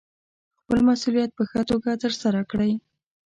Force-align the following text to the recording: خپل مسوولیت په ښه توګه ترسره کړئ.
خپل 0.59 0.79
مسوولیت 0.87 1.31
په 1.37 1.43
ښه 1.49 1.61
توګه 1.69 1.89
ترسره 2.03 2.41
کړئ. 2.51 2.71